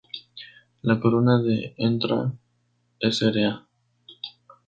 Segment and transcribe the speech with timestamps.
[0.81, 3.51] La corona de Ntra´Sra.